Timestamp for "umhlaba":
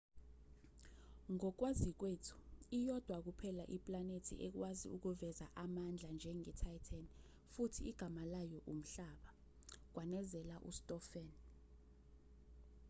8.73-9.29